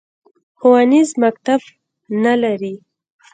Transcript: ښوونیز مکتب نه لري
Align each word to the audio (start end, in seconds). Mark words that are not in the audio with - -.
ښوونیز 0.59 1.09
مکتب 1.23 1.61
نه 2.23 2.33
لري 2.43 2.73